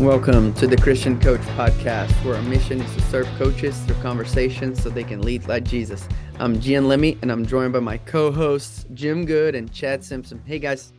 Welcome 0.00 0.54
to 0.54 0.66
the 0.66 0.78
Christian 0.78 1.20
Coach 1.20 1.42
Podcast, 1.58 2.10
where 2.24 2.34
our 2.34 2.42
mission 2.44 2.80
is 2.80 2.94
to 2.94 3.02
serve 3.02 3.26
coaches 3.36 3.78
through 3.80 3.96
conversations 3.96 4.82
so 4.82 4.88
they 4.88 5.04
can 5.04 5.20
lead 5.20 5.46
like 5.46 5.62
Jesus. 5.62 6.08
I'm 6.38 6.58
Gian 6.58 6.84
Lemmi, 6.84 7.18
and 7.20 7.30
I'm 7.30 7.44
joined 7.44 7.74
by 7.74 7.80
my 7.80 7.98
co-hosts 7.98 8.86
Jim 8.94 9.26
Good 9.26 9.54
and 9.54 9.70
Chad 9.70 10.02
Simpson. 10.02 10.40
Hey 10.46 10.58
guys, 10.58 10.94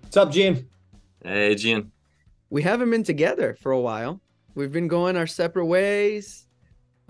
what's 0.00 0.16
up, 0.16 0.32
Jim? 0.32 0.66
Hey, 1.22 1.54
Gian. 1.56 1.92
We 2.48 2.62
haven't 2.62 2.90
been 2.90 3.02
together 3.02 3.54
for 3.60 3.72
a 3.72 3.80
while. 3.80 4.22
We've 4.54 4.72
been 4.72 4.88
going 4.88 5.18
our 5.18 5.26
separate 5.26 5.66
ways. 5.66 6.46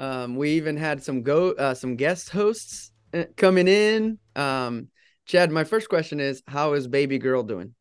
Um, 0.00 0.34
we 0.34 0.54
even 0.54 0.77
had 0.77 1.04
some 1.04 1.23
go 1.23 1.52
uh, 1.52 1.75
some 1.75 1.95
guest 1.95 2.30
hosts 2.30 2.91
uh, 3.14 3.27
coming 3.36 3.68
in. 3.68 4.18
Um, 4.34 4.88
Chad, 5.25 5.52
my 5.52 5.62
first 5.62 5.88
question 5.88 6.18
is, 6.18 6.43
how 6.48 6.73
is 6.73 6.88
baby 6.88 7.18
girl 7.18 7.45
doing? 7.45 7.77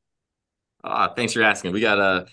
Ah, 0.84 1.12
thanks 1.16 1.34
for 1.34 1.42
asking. 1.42 1.74
We 1.74 1.82
got 1.82 1.98
a 1.98 2.28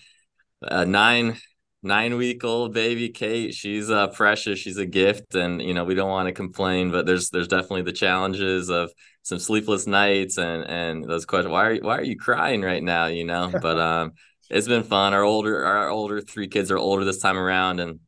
a 0.67 0.85
nine 0.85 1.37
nine 1.83 2.15
week 2.15 2.43
old 2.43 2.73
baby 2.73 3.09
Kate. 3.09 3.53
She's 3.53 3.89
uh, 3.89 4.07
precious. 4.07 4.59
She's 4.59 4.77
a 4.77 4.85
gift, 4.85 5.35
and 5.35 5.61
you 5.61 5.73
know 5.73 5.83
we 5.83 5.95
don't 5.95 6.09
want 6.09 6.27
to 6.27 6.33
complain, 6.33 6.91
but 6.91 7.05
there's 7.05 7.29
there's 7.29 7.47
definitely 7.47 7.83
the 7.83 7.91
challenges 7.91 8.69
of 8.69 8.91
some 9.21 9.39
sleepless 9.39 9.85
nights 9.85 10.37
and 10.37 10.63
and 10.63 11.03
those 11.03 11.25
questions. 11.25 11.51
Why 11.51 11.65
are 11.67 11.73
you, 11.73 11.81
why 11.81 11.97
are 11.97 12.03
you 12.03 12.17
crying 12.17 12.61
right 12.61 12.83
now? 12.83 13.07
You 13.07 13.25
know, 13.25 13.51
but 13.61 13.77
um, 13.77 14.13
it's 14.49 14.67
been 14.67 14.83
fun. 14.83 15.13
Our 15.13 15.23
older 15.23 15.65
our 15.65 15.89
older 15.89 16.21
three 16.21 16.47
kids 16.47 16.71
are 16.71 16.77
older 16.77 17.03
this 17.03 17.19
time 17.19 17.37
around, 17.37 17.79
and 17.79 17.99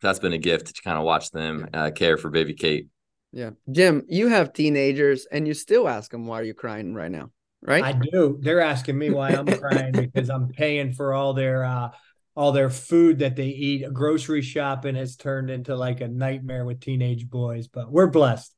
that's 0.00 0.18
been 0.18 0.32
a 0.32 0.38
gift 0.38 0.74
to 0.74 0.82
kind 0.82 0.98
of 0.98 1.04
watch 1.04 1.30
them 1.30 1.68
uh, 1.72 1.90
care 1.92 2.16
for 2.16 2.30
baby 2.30 2.54
Kate. 2.54 2.88
Yeah, 3.34 3.50
Jim, 3.70 4.02
you 4.08 4.28
have 4.28 4.52
teenagers, 4.52 5.26
and 5.30 5.46
you 5.46 5.54
still 5.54 5.88
ask 5.88 6.10
them 6.10 6.26
why 6.26 6.40
are 6.40 6.44
you 6.44 6.52
crying 6.52 6.94
right 6.94 7.10
now 7.10 7.30
right? 7.62 7.84
I 7.84 7.92
do. 7.92 8.38
They're 8.40 8.60
asking 8.60 8.98
me 8.98 9.10
why 9.10 9.30
I'm 9.30 9.46
crying 9.46 9.92
because 9.92 10.28
I'm 10.28 10.48
paying 10.48 10.92
for 10.92 11.14
all 11.14 11.32
their 11.32 11.64
uh 11.64 11.90
all 12.34 12.52
their 12.52 12.70
food 12.70 13.18
that 13.20 13.36
they 13.36 13.48
eat. 13.48 13.92
Grocery 13.92 14.42
shopping 14.42 14.94
has 14.94 15.16
turned 15.16 15.50
into 15.50 15.76
like 15.76 16.00
a 16.00 16.08
nightmare 16.08 16.64
with 16.64 16.80
teenage 16.80 17.28
boys, 17.28 17.68
but 17.68 17.90
we're 17.90 18.08
blessed. 18.08 18.54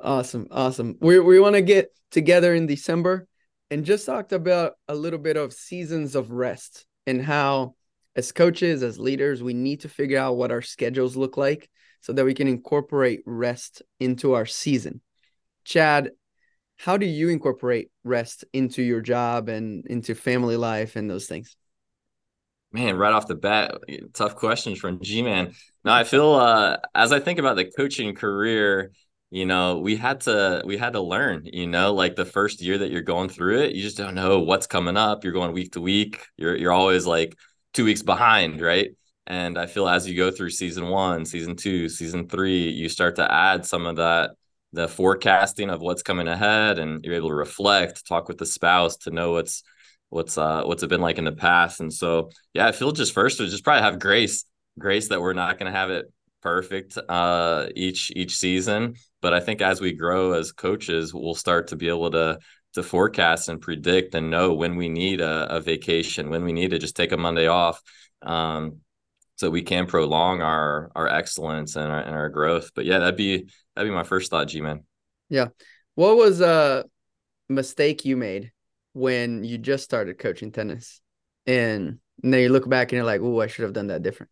Awesome, 0.00 0.48
awesome. 0.50 0.96
We 1.00 1.18
we 1.18 1.40
want 1.40 1.56
to 1.56 1.62
get 1.62 1.90
together 2.10 2.54
in 2.54 2.66
December 2.66 3.26
and 3.70 3.84
just 3.84 4.06
talked 4.06 4.32
about 4.32 4.72
a 4.88 4.94
little 4.94 5.18
bit 5.18 5.36
of 5.36 5.52
seasons 5.52 6.14
of 6.14 6.30
rest 6.30 6.86
and 7.06 7.22
how 7.22 7.74
as 8.16 8.32
coaches, 8.32 8.82
as 8.82 8.98
leaders, 8.98 9.42
we 9.42 9.54
need 9.54 9.80
to 9.80 9.88
figure 9.88 10.18
out 10.18 10.36
what 10.36 10.50
our 10.50 10.62
schedules 10.62 11.16
look 11.16 11.36
like 11.36 11.70
so 12.00 12.12
that 12.12 12.24
we 12.24 12.34
can 12.34 12.48
incorporate 12.48 13.22
rest 13.26 13.82
into 14.00 14.34
our 14.34 14.46
season. 14.46 15.00
Chad, 15.64 16.10
how 16.80 16.96
do 16.96 17.04
you 17.04 17.28
incorporate 17.28 17.90
rest 18.04 18.46
into 18.54 18.82
your 18.82 19.02
job 19.02 19.50
and 19.50 19.86
into 19.86 20.14
family 20.14 20.56
life 20.56 20.96
and 20.96 21.10
those 21.10 21.26
things? 21.26 21.54
Man, 22.72 22.96
right 22.96 23.12
off 23.12 23.26
the 23.26 23.34
bat, 23.34 23.74
tough 24.14 24.34
questions 24.34 24.78
from 24.78 24.98
G 25.02 25.20
Man. 25.20 25.52
Now 25.84 25.94
I 25.94 26.04
feel 26.04 26.32
uh, 26.32 26.78
as 26.94 27.12
I 27.12 27.20
think 27.20 27.38
about 27.38 27.56
the 27.56 27.66
coaching 27.66 28.14
career, 28.14 28.92
you 29.30 29.44
know, 29.44 29.78
we 29.78 29.96
had 29.96 30.22
to 30.22 30.62
we 30.64 30.78
had 30.78 30.94
to 30.94 31.02
learn, 31.02 31.42
you 31.44 31.66
know, 31.66 31.92
like 31.92 32.16
the 32.16 32.24
first 32.24 32.62
year 32.62 32.78
that 32.78 32.90
you're 32.90 33.02
going 33.02 33.28
through 33.28 33.60
it, 33.60 33.74
you 33.74 33.82
just 33.82 33.98
don't 33.98 34.14
know 34.14 34.38
what's 34.38 34.66
coming 34.66 34.96
up. 34.96 35.22
You're 35.22 35.34
going 35.34 35.52
week 35.52 35.72
to 35.72 35.82
week. 35.82 36.24
You're 36.38 36.56
you're 36.56 36.72
always 36.72 37.04
like 37.06 37.36
two 37.74 37.84
weeks 37.84 38.02
behind, 38.02 38.62
right? 38.62 38.88
And 39.26 39.58
I 39.58 39.66
feel 39.66 39.86
as 39.86 40.08
you 40.08 40.16
go 40.16 40.30
through 40.30 40.50
season 40.50 40.88
one, 40.88 41.26
season 41.26 41.56
two, 41.56 41.90
season 41.90 42.26
three, 42.26 42.70
you 42.70 42.88
start 42.88 43.16
to 43.16 43.30
add 43.30 43.66
some 43.66 43.84
of 43.84 43.96
that 43.96 44.30
the 44.72 44.88
forecasting 44.88 45.70
of 45.70 45.80
what's 45.80 46.02
coming 46.02 46.28
ahead 46.28 46.78
and 46.78 47.04
you're 47.04 47.14
able 47.14 47.28
to 47.28 47.34
reflect 47.34 48.06
talk 48.06 48.28
with 48.28 48.38
the 48.38 48.46
spouse 48.46 48.96
to 48.96 49.10
know 49.10 49.32
what's 49.32 49.62
what's 50.10 50.38
uh 50.38 50.62
what's 50.64 50.82
it 50.82 50.88
been 50.88 51.00
like 51.00 51.18
in 51.18 51.24
the 51.24 51.32
past. 51.32 51.80
And 51.80 51.92
so 51.92 52.30
yeah 52.54 52.66
i 52.66 52.72
feel 52.72 52.92
just 52.92 53.12
first 53.12 53.38
to 53.38 53.46
just 53.46 53.64
probably 53.64 53.82
have 53.82 53.98
grace 53.98 54.44
grace 54.78 55.08
that 55.08 55.20
we're 55.20 55.32
not 55.32 55.58
going 55.58 55.70
to 55.70 55.78
have 55.78 55.90
it 55.90 56.12
perfect 56.42 56.96
uh 57.08 57.66
each 57.74 58.12
each 58.14 58.36
season. 58.36 58.94
But 59.22 59.34
i 59.34 59.40
think 59.40 59.60
as 59.60 59.80
we 59.80 59.92
grow 59.92 60.32
as 60.32 60.52
coaches 60.52 61.12
we'll 61.12 61.34
start 61.34 61.68
to 61.68 61.76
be 61.76 61.88
able 61.88 62.10
to 62.12 62.38
to 62.74 62.82
forecast 62.84 63.48
and 63.48 63.60
predict 63.60 64.14
and 64.14 64.30
know 64.30 64.54
when 64.54 64.76
we 64.76 64.88
need 64.88 65.20
a, 65.20 65.56
a 65.56 65.60
vacation 65.60 66.30
when 66.30 66.44
we 66.44 66.52
need 66.52 66.70
to 66.70 66.78
just 66.78 66.96
take 66.96 67.12
a 67.12 67.16
monday 67.16 67.46
off. 67.48 67.80
Um 68.22 68.80
so 69.40 69.48
we 69.48 69.62
can 69.62 69.86
prolong 69.86 70.42
our 70.42 70.92
our 70.94 71.08
excellence 71.08 71.74
and 71.74 71.90
our, 71.90 72.00
and 72.00 72.14
our 72.14 72.28
growth. 72.28 72.72
But 72.74 72.84
yeah, 72.84 72.98
that'd 72.98 73.16
be 73.16 73.48
that'd 73.74 73.90
be 73.90 73.94
my 73.94 74.02
first 74.02 74.30
thought, 74.30 74.48
G 74.48 74.60
man. 74.60 74.84
Yeah. 75.30 75.46
What 75.94 76.18
was 76.18 76.42
a 76.42 76.84
mistake 77.48 78.04
you 78.04 78.18
made 78.18 78.52
when 78.92 79.42
you 79.42 79.56
just 79.56 79.84
started 79.84 80.18
coaching 80.18 80.52
tennis? 80.52 81.00
And 81.46 82.00
then 82.22 82.40
you 82.40 82.50
look 82.50 82.68
back 82.68 82.92
and 82.92 82.98
you're 82.98 83.06
like, 83.06 83.22
oh, 83.22 83.40
I 83.40 83.46
should 83.46 83.62
have 83.62 83.72
done 83.72 83.86
that 83.86 84.02
different. 84.02 84.30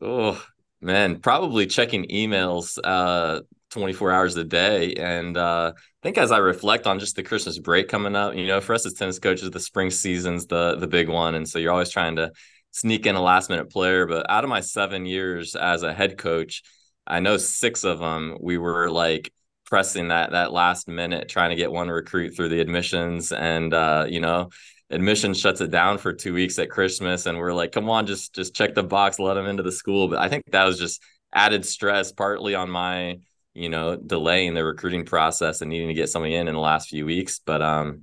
Oh 0.00 0.40
man, 0.80 1.18
probably 1.18 1.66
checking 1.66 2.04
emails 2.04 2.78
uh 2.84 3.40
24 3.70 4.12
hours 4.12 4.36
a 4.36 4.44
day. 4.44 4.92
And 4.92 5.36
uh, 5.36 5.72
I 5.74 5.80
think 6.04 6.16
as 6.16 6.30
I 6.30 6.38
reflect 6.38 6.86
on 6.86 7.00
just 7.00 7.16
the 7.16 7.24
Christmas 7.24 7.58
break 7.58 7.88
coming 7.88 8.14
up, 8.14 8.36
you 8.36 8.46
know, 8.46 8.60
for 8.60 8.72
us 8.72 8.86
as 8.86 8.92
tennis 8.92 9.18
coaches, 9.18 9.50
the 9.50 9.58
spring 9.58 9.90
season's 9.90 10.46
the 10.46 10.76
the 10.76 10.86
big 10.86 11.08
one. 11.08 11.34
And 11.34 11.48
so 11.48 11.58
you're 11.58 11.72
always 11.72 11.90
trying 11.90 12.14
to 12.16 12.30
sneak 12.74 13.06
in 13.06 13.14
a 13.14 13.22
last 13.22 13.48
minute 13.48 13.70
player. 13.70 14.04
But 14.04 14.28
out 14.28 14.42
of 14.44 14.50
my 14.50 14.60
seven 14.60 15.06
years 15.06 15.54
as 15.54 15.84
a 15.84 15.94
head 15.94 16.18
coach, 16.18 16.62
I 17.06 17.20
know 17.20 17.36
six 17.36 17.84
of 17.84 18.00
them 18.00 18.36
we 18.40 18.58
were 18.58 18.90
like 18.90 19.32
pressing 19.64 20.08
that 20.08 20.32
that 20.32 20.52
last 20.52 20.88
minute, 20.88 21.28
trying 21.28 21.50
to 21.50 21.56
get 21.56 21.70
one 21.72 21.88
recruit 21.88 22.34
through 22.34 22.48
the 22.48 22.60
admissions, 22.60 23.32
and 23.32 23.72
uh, 23.72 24.06
you 24.08 24.20
know, 24.20 24.50
admission 24.90 25.34
shuts 25.34 25.60
it 25.60 25.70
down 25.70 25.98
for 25.98 26.12
two 26.12 26.34
weeks 26.34 26.58
at 26.58 26.68
Christmas, 26.70 27.26
and 27.26 27.38
we're 27.38 27.52
like, 27.52 27.72
come 27.72 27.88
on, 27.88 28.06
just 28.06 28.34
just 28.34 28.54
check 28.54 28.74
the 28.74 28.82
box, 28.82 29.18
let 29.18 29.34
them 29.34 29.46
into 29.46 29.62
the 29.62 29.72
school. 29.72 30.08
But 30.08 30.18
I 30.18 30.28
think 30.28 30.44
that 30.50 30.64
was 30.64 30.78
just 30.78 31.00
added 31.32 31.64
stress, 31.64 32.12
partly 32.12 32.54
on 32.54 32.70
my 32.70 33.18
you 33.54 33.68
know 33.68 33.94
delaying 33.96 34.54
the 34.54 34.64
recruiting 34.64 35.04
process 35.04 35.60
and 35.60 35.70
needing 35.70 35.88
to 35.88 35.94
get 35.94 36.08
somebody 36.08 36.34
in 36.34 36.48
in 36.48 36.54
the 36.54 36.60
last 36.60 36.88
few 36.88 37.06
weeks. 37.06 37.38
But 37.38 37.62
um, 37.62 38.02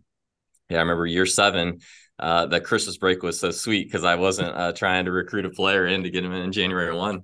yeah, 0.69 0.77
I 0.77 0.81
remember 0.81 1.05
year 1.05 1.25
seven 1.25 1.79
uh, 2.21 2.45
that 2.45 2.63
Christmas 2.63 2.97
break 2.97 3.23
was 3.23 3.39
so 3.39 3.51
sweet 3.51 3.87
because 3.87 4.03
I 4.03 4.15
wasn't 4.15 4.55
uh, 4.55 4.73
trying 4.73 5.05
to 5.05 5.11
recruit 5.11 5.45
a 5.45 5.49
player 5.49 5.87
in 5.87 6.03
to 6.03 6.09
get 6.09 6.23
him 6.23 6.33
in 6.33 6.51
January 6.51 6.95
one. 6.95 7.23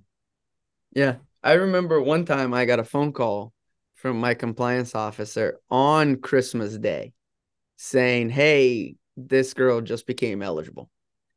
Yeah, 0.93 1.17
I 1.43 1.53
remember 1.53 2.01
one 2.01 2.25
time 2.25 2.53
I 2.53 2.65
got 2.65 2.79
a 2.79 2.83
phone 2.83 3.13
call 3.13 3.53
from 3.93 4.19
my 4.19 4.33
compliance 4.33 4.95
officer 4.95 5.59
on 5.69 6.17
Christmas 6.17 6.77
Day 6.77 7.13
saying, 7.75 8.31
"Hey, 8.31 8.95
this 9.15 9.53
girl 9.53 9.81
just 9.81 10.07
became 10.07 10.41
eligible," 10.41 10.89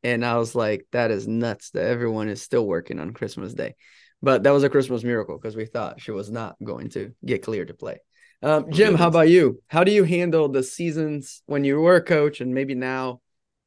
and 0.03 0.25
I 0.25 0.38
was 0.38 0.54
like, 0.54 0.87
"That 0.93 1.10
is 1.10 1.28
nuts 1.28 1.70
that 1.72 1.84
everyone 1.84 2.31
is 2.31 2.41
still 2.41 2.66
working 2.66 2.99
on 2.99 3.12
Christmas 3.12 3.53
Day." 3.53 3.75
But 4.22 4.43
that 4.44 4.53
was 4.53 4.65
a 4.65 4.70
Christmas 4.70 5.04
miracle 5.04 5.37
because 5.37 5.56
we 5.56 5.66
thought 5.66 6.00
she 6.00 6.10
was 6.12 6.31
not 6.31 6.56
going 6.62 6.91
to 6.91 7.12
get 7.25 7.43
cleared 7.43 7.69
to 7.69 7.75
play. 7.75 7.99
Um, 8.43 8.70
Jim, 8.70 8.94
how 8.94 9.09
about 9.09 9.28
you? 9.28 9.62
How 9.69 9.84
do 9.84 9.93
you 9.93 10.04
handle 10.04 10.49
the 10.49 10.62
seasons 10.62 11.43
when 11.44 11.65
you 11.65 11.78
were 11.78 11.97
a 11.97 12.03
coach 12.03 12.41
and 12.41 12.54
maybe 12.54 12.75
now 12.75 13.20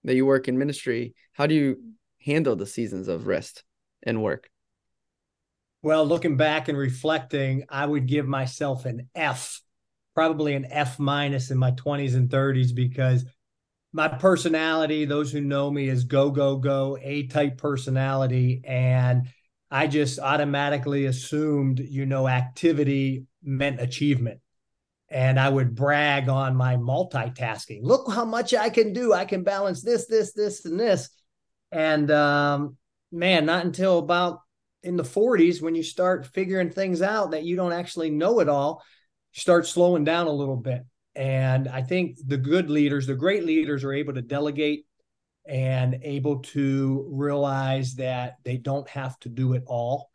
that 0.04 0.16
you 0.16 0.26
work 0.26 0.48
in 0.48 0.58
ministry, 0.58 1.16
how 1.34 1.48
do 1.48 1.56
you 1.56 1.78
handle 2.20 2.56
the 2.56 2.66
seasons 2.66 3.08
of 3.08 3.28
rest 3.28 3.64
and 4.04 4.22
work? 4.22 4.50
Well, 5.82 6.06
looking 6.06 6.38
back 6.38 6.70
and 6.70 6.78
reflecting, 6.78 7.66
I 7.70 7.86
would 7.86 8.08
give 8.08 8.26
myself 8.26 8.86
an 8.86 9.10
F, 9.16 9.62
probably 10.16 10.54
an 10.54 10.66
F 10.70 10.98
minus 10.98 11.52
in 11.52 11.58
my 11.58 11.72
20s 11.72 12.16
and 12.16 12.30
30s 12.30 12.72
because 12.72 13.26
my 13.92 14.08
personality, 14.08 15.06
those 15.06 15.32
who 15.32 15.42
know 15.42 15.70
me, 15.70 15.90
is 15.90 16.06
go, 16.06 16.32
go, 16.32 16.58
go, 16.58 16.98
A 17.02 17.28
type 17.28 17.58
personality. 17.58 18.62
And 18.66 19.28
I 19.70 19.88
just 19.88 20.20
automatically 20.20 21.06
assumed, 21.06 21.80
you 21.80 22.06
know, 22.06 22.28
activity 22.28 23.26
meant 23.44 23.82
achievement 23.82 24.40
and 25.14 25.40
I 25.40 25.48
would 25.48 25.76
brag 25.76 26.28
on 26.28 26.56
my 26.56 26.76
multitasking. 26.76 27.82
Look 27.84 28.12
how 28.12 28.26
much 28.26 28.56
I 28.56 28.72
can 28.72 28.94
do. 28.94 29.14
I 29.14 29.26
can 29.26 29.44
balance 29.44 29.84
this, 29.84 30.08
this, 30.08 30.34
this, 30.34 30.66
and 30.66 30.80
this. 30.80 31.08
And 31.72 32.10
um, 32.10 32.78
man, 33.12 33.46
not 33.46 33.64
until 33.64 34.00
about 34.00 34.40
in 34.82 34.98
the 34.98 35.04
40s 35.04 35.62
when 35.62 35.76
you 35.76 35.84
start 35.84 36.26
figuring 36.26 36.72
things 36.72 37.04
out 37.04 37.32
that 37.32 37.44
you 37.44 37.56
don't 37.56 37.74
actually 37.74 38.10
know 38.10 38.40
it 38.40 38.50
all, 38.50 38.84
start 39.34 39.68
slowing 39.68 40.04
down 40.04 40.26
a 40.26 40.32
little 40.32 40.58
bit. 40.58 40.82
And 41.16 41.68
I 41.68 41.84
think 41.84 42.18
the 42.26 42.38
good 42.38 42.72
leaders, 42.72 43.06
the 43.06 43.14
great 43.14 43.46
leaders, 43.46 43.84
are 43.84 43.94
able 43.94 44.16
to 44.16 44.22
delegate 44.24 44.88
and 45.48 46.00
able 46.02 46.40
to 46.40 47.08
realize 47.12 47.96
that 47.96 48.38
they 48.44 48.58
don't 48.58 48.90
have 48.90 49.20
to 49.20 49.30
do 49.30 49.54
it 49.54 49.64
all. 49.68 50.10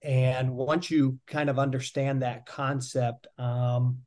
And 0.00 0.54
once 0.54 0.92
you 0.92 1.18
kind 1.26 1.50
of 1.50 1.58
understand 1.58 2.22
that 2.22 2.46
concept, 2.46 3.26
um, 3.36 3.98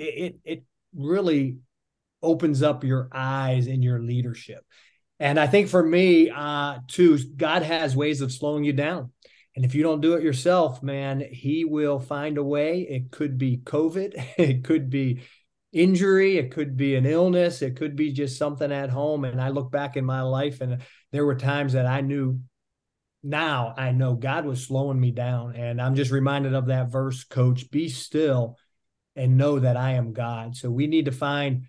it 0.00 0.40
it 0.44 0.64
really 0.94 1.58
opens 2.22 2.62
up 2.62 2.84
your 2.84 3.08
eyes 3.12 3.66
in 3.66 3.82
your 3.82 4.00
leadership. 4.00 4.64
And 5.18 5.38
I 5.38 5.46
think 5.46 5.68
for 5.68 5.82
me, 5.82 6.30
uh, 6.30 6.78
too, 6.88 7.18
God 7.36 7.62
has 7.62 7.94
ways 7.94 8.20
of 8.20 8.32
slowing 8.32 8.64
you 8.64 8.72
down. 8.72 9.12
And 9.54 9.64
if 9.64 9.74
you 9.74 9.82
don't 9.82 10.00
do 10.00 10.14
it 10.14 10.22
yourself, 10.22 10.82
man, 10.82 11.20
He 11.30 11.64
will 11.64 11.98
find 11.98 12.38
a 12.38 12.44
way. 12.44 12.80
It 12.82 13.10
could 13.10 13.36
be 13.36 13.58
COVID, 13.58 14.12
it 14.38 14.64
could 14.64 14.90
be 14.90 15.22
injury, 15.72 16.38
it 16.38 16.52
could 16.52 16.76
be 16.76 16.96
an 16.96 17.06
illness, 17.06 17.62
it 17.62 17.76
could 17.76 17.96
be 17.96 18.12
just 18.12 18.38
something 18.38 18.72
at 18.72 18.90
home. 18.90 19.24
And 19.24 19.40
I 19.40 19.50
look 19.50 19.70
back 19.70 19.96
in 19.96 20.04
my 20.04 20.22
life 20.22 20.60
and 20.60 20.82
there 21.12 21.26
were 21.26 21.36
times 21.36 21.74
that 21.74 21.86
I 21.86 22.00
knew 22.00 22.40
now 23.22 23.74
I 23.76 23.92
know 23.92 24.14
God 24.14 24.46
was 24.46 24.66
slowing 24.66 24.98
me 24.98 25.10
down. 25.10 25.54
And 25.54 25.80
I'm 25.80 25.94
just 25.94 26.10
reminded 26.10 26.54
of 26.54 26.66
that 26.66 26.90
verse, 26.90 27.24
coach, 27.24 27.70
be 27.70 27.88
still 27.88 28.56
and 29.16 29.36
know 29.36 29.58
that 29.58 29.76
I 29.76 29.92
am 29.92 30.12
God. 30.12 30.56
So 30.56 30.70
we 30.70 30.86
need 30.86 31.06
to 31.06 31.12
find 31.12 31.66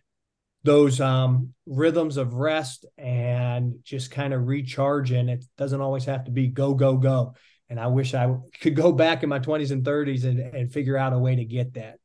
those 0.64 1.02
um, 1.02 1.54
rhythms 1.66 2.18
of 2.18 2.34
rest 2.34 2.86
and 2.98 3.80
just 3.84 4.12
kind 4.12 4.34
of 4.34 4.48
recharging. 4.48 5.30
It 5.30 5.44
doesn't 5.58 5.82
always 5.82 6.06
have 6.06 6.26
to 6.26 6.32
be 6.32 6.48
go, 6.48 6.74
go, 6.74 6.98
go. 6.98 7.36
And 7.70 7.80
I 7.80 7.88
wish 7.88 8.14
I 8.14 8.36
could 8.60 8.76
go 8.76 8.92
back 8.92 9.24
in 9.24 9.30
my 9.30 9.40
20s 9.40 9.72
and 9.72 9.84
30s 9.84 10.26
and, 10.26 10.40
and 10.40 10.72
figure 10.72 10.98
out 10.98 11.14
a 11.14 11.20
way 11.20 11.36
to 11.36 11.46
get 11.46 11.74
that. 11.76 11.98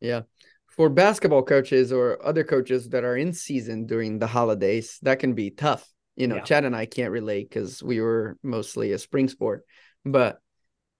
Yeah. 0.00 0.22
For 0.68 0.88
basketball 0.88 1.42
coaches 1.42 1.92
or 1.92 2.24
other 2.24 2.42
coaches 2.42 2.88
that 2.88 3.04
are 3.04 3.16
in 3.16 3.32
season 3.32 3.86
during 3.86 4.18
the 4.18 4.26
holidays, 4.26 4.98
that 5.02 5.18
can 5.18 5.34
be 5.34 5.50
tough. 5.50 5.86
You 6.16 6.26
know, 6.26 6.36
yeah. 6.36 6.42
Chad 6.42 6.64
and 6.64 6.74
I 6.74 6.86
can't 6.86 7.12
relate 7.12 7.48
because 7.48 7.82
we 7.82 8.00
were 8.00 8.38
mostly 8.42 8.92
a 8.92 8.98
spring 8.98 9.28
sport. 9.28 9.64
But 10.04 10.38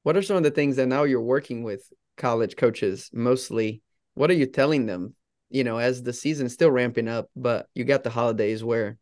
what 0.02 0.16
are 0.16 0.22
some 0.22 0.36
of 0.36 0.42
the 0.42 0.50
things 0.50 0.76
that 0.76 0.86
now 0.86 1.04
you're 1.04 1.20
working 1.20 1.62
with 1.62 1.82
college 2.20 2.54
coaches 2.54 3.10
mostly? 3.12 3.82
What 4.14 4.30
are 4.30 4.34
you 4.34 4.46
telling 4.46 4.86
them 4.86 5.14
you 5.50 5.64
know, 5.64 5.78
as 5.78 6.02
the 6.02 6.12
season's 6.12 6.54
still 6.54 6.70
ramping 6.70 7.08
up, 7.08 7.28
but 7.34 7.68
you 7.74 7.84
got 7.84 8.04
the 8.04 8.10
holidays 8.10 8.62
where 8.62 8.96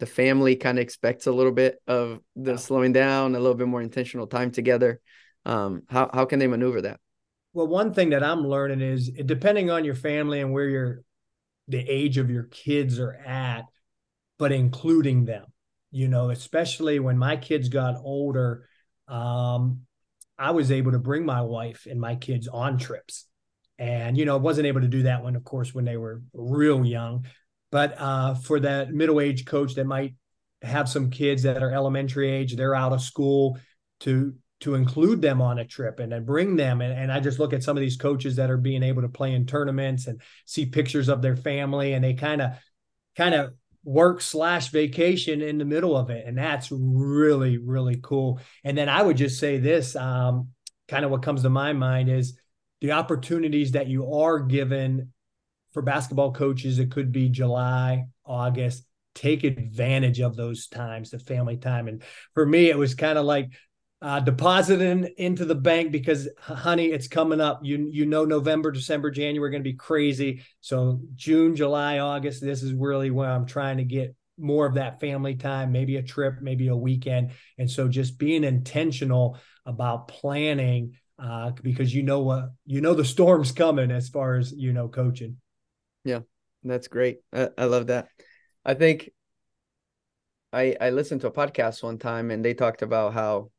the 0.00 0.06
family 0.06 0.56
kind 0.56 0.78
of 0.78 0.82
expects 0.82 1.28
a 1.28 1.32
little 1.32 1.52
bit 1.52 1.80
of 1.86 2.18
the 2.34 2.58
slowing 2.58 2.92
down, 2.92 3.36
a 3.36 3.38
little 3.38 3.54
bit 3.54 3.68
more 3.68 3.80
intentional 3.80 4.26
time 4.26 4.50
together. 4.50 5.00
Um, 5.46 5.82
how 5.88 6.10
how 6.12 6.24
can 6.24 6.40
they 6.40 6.48
maneuver 6.48 6.82
that? 6.82 6.98
Well, 7.52 7.68
one 7.68 7.94
thing 7.94 8.10
that 8.10 8.24
I'm 8.24 8.46
learning 8.46 8.80
is 8.80 9.08
depending 9.08 9.70
on 9.70 9.84
your 9.84 9.94
family 9.94 10.40
and 10.40 10.52
where 10.52 10.68
your 10.68 11.04
the 11.68 11.78
age 11.78 12.18
of 12.18 12.30
your 12.30 12.44
kids 12.44 12.98
are 12.98 13.14
at, 13.14 13.66
but 14.38 14.50
including 14.50 15.24
them. 15.24 15.46
You 15.92 16.08
know, 16.08 16.30
especially 16.30 16.98
when 16.98 17.18
my 17.18 17.36
kids 17.36 17.68
got 17.68 17.96
older, 18.02 18.66
um, 19.06 19.82
I 20.42 20.50
was 20.50 20.72
able 20.72 20.90
to 20.90 20.98
bring 20.98 21.24
my 21.24 21.40
wife 21.40 21.86
and 21.88 22.00
my 22.00 22.16
kids 22.16 22.48
on 22.48 22.76
trips. 22.76 23.26
And 23.78 24.18
you 24.18 24.24
know 24.24 24.34
I 24.34 24.40
wasn't 24.40 24.66
able 24.66 24.80
to 24.80 24.88
do 24.88 25.04
that 25.04 25.22
one 25.22 25.36
of 25.36 25.44
course 25.44 25.72
when 25.72 25.84
they 25.84 25.96
were 25.96 26.20
real 26.34 26.84
young. 26.84 27.26
But 27.70 27.94
uh, 27.98 28.34
for 28.34 28.60
that 28.60 28.92
middle 28.92 29.20
age 29.20 29.44
coach 29.44 29.74
that 29.76 29.86
might 29.86 30.14
have 30.62 30.88
some 30.88 31.10
kids 31.10 31.44
that 31.44 31.62
are 31.62 31.72
elementary 31.72 32.30
age 32.30 32.54
they're 32.54 32.74
out 32.74 32.92
of 32.92 33.00
school 33.00 33.58
to 34.00 34.34
to 34.60 34.74
include 34.76 35.20
them 35.20 35.40
on 35.40 35.58
a 35.58 35.64
trip 35.64 35.98
and 35.98 36.12
then 36.12 36.24
bring 36.24 36.56
them. 36.56 36.80
And, 36.80 36.92
and 36.92 37.12
i 37.12 37.20
just 37.20 37.38
look 37.38 37.52
at 37.52 37.62
some 37.62 37.76
of 37.76 37.80
these 37.80 37.96
coaches 37.96 38.36
that 38.36 38.50
are 38.50 38.58
being 38.58 38.82
able 38.82 39.02
to 39.02 39.08
play 39.08 39.34
in 39.34 39.46
tournaments 39.46 40.08
and 40.08 40.20
see 40.44 40.66
pictures 40.66 41.08
of 41.08 41.22
their 41.22 41.36
family 41.36 41.92
and 41.92 42.02
they 42.02 42.14
kind 42.14 42.42
of 42.42 42.50
kind 43.16 43.34
of 43.34 43.54
work 43.84 44.20
slash 44.20 44.68
vacation 44.68 45.42
in 45.42 45.58
the 45.58 45.64
middle 45.64 45.96
of 45.96 46.08
it 46.10 46.24
and 46.26 46.38
that's 46.38 46.70
really 46.70 47.58
really 47.58 47.98
cool 48.02 48.40
and 48.62 48.78
then 48.78 48.88
i 48.88 49.02
would 49.02 49.16
just 49.16 49.40
say 49.40 49.58
this 49.58 49.96
um, 49.96 50.48
kind 50.88 51.04
of 51.04 51.10
what 51.10 51.22
comes 51.22 51.42
to 51.42 51.50
my 51.50 51.72
mind 51.72 52.08
is 52.08 52.38
the 52.80 52.92
opportunities 52.92 53.72
that 53.72 53.88
you 53.88 54.12
are 54.12 54.40
given 54.40 55.12
for 55.72 55.82
basketball 55.82 56.32
coaches, 56.32 56.78
it 56.78 56.90
could 56.90 57.12
be 57.12 57.28
July, 57.28 58.06
August. 58.24 58.84
Take 59.14 59.44
advantage 59.44 60.20
of 60.20 60.36
those 60.36 60.68
times, 60.68 61.10
the 61.10 61.18
family 61.18 61.56
time. 61.56 61.88
And 61.88 62.02
for 62.34 62.46
me, 62.46 62.70
it 62.70 62.78
was 62.78 62.94
kind 62.94 63.18
of 63.18 63.24
like 63.24 63.52
uh, 64.02 64.18
depositing 64.18 65.08
into 65.16 65.44
the 65.44 65.54
bank 65.54 65.92
because, 65.92 66.28
honey, 66.40 66.86
it's 66.86 67.06
coming 67.06 67.40
up. 67.40 67.60
You 67.62 67.88
you 67.92 68.04
know, 68.04 68.24
November, 68.24 68.72
December, 68.72 69.12
January 69.12 69.50
going 69.50 69.62
to 69.62 69.70
be 69.70 69.76
crazy. 69.76 70.42
So 70.60 71.00
June, 71.14 71.54
July, 71.54 72.00
August, 72.00 72.40
this 72.40 72.64
is 72.64 72.72
really 72.72 73.12
where 73.12 73.30
I'm 73.30 73.46
trying 73.46 73.76
to 73.76 73.84
get 73.84 74.16
more 74.36 74.66
of 74.66 74.74
that 74.74 74.98
family 74.98 75.36
time, 75.36 75.70
maybe 75.70 75.96
a 75.96 76.02
trip, 76.02 76.38
maybe 76.42 76.66
a 76.66 76.76
weekend. 76.76 77.30
And 77.58 77.70
so 77.70 77.86
just 77.86 78.18
being 78.18 78.42
intentional 78.42 79.38
about 79.64 80.08
planning 80.08 80.94
uh, 81.16 81.52
because 81.62 81.94
you 81.94 82.02
know 82.02 82.20
what 82.20 82.50
you 82.66 82.80
know 82.80 82.94
the 82.94 83.04
storm's 83.04 83.52
coming 83.52 83.92
as 83.92 84.08
far 84.08 84.34
as 84.36 84.52
you 84.52 84.72
know 84.72 84.88
coaching. 84.88 85.36
Yeah, 86.04 86.20
that's 86.64 86.88
great. 86.88 87.18
I, 87.32 87.50
I 87.56 87.64
love 87.66 87.86
that. 87.86 88.08
I 88.64 88.74
think 88.74 89.10
I 90.52 90.76
I 90.80 90.90
listened 90.90 91.20
to 91.20 91.28
a 91.28 91.32
podcast 91.32 91.84
one 91.84 91.98
time 91.98 92.32
and 92.32 92.44
they 92.44 92.54
talked 92.54 92.82
about 92.82 93.14
how 93.14 93.52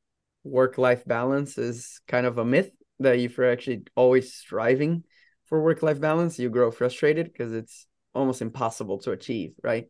work 0.44 0.78
life 0.78 1.06
balance 1.06 1.58
is 1.58 2.02
kind 2.08 2.26
of 2.26 2.38
a 2.38 2.46
myth 2.46 2.72
that 3.00 3.18
if 3.18 3.38
you're 3.38 3.52
actually 3.52 3.84
always 3.96 4.34
striving 4.34 5.04
for 5.46 5.62
work 5.62 5.84
life 5.84 6.00
balance, 6.00 6.40
you 6.40 6.50
grow 6.50 6.72
frustrated 6.72 7.32
because 7.32 7.54
it's 7.54 7.88
almost 8.14 8.42
impossible 8.42 9.00
to 9.00 9.12
achieve, 9.12 9.54
right? 9.64 9.88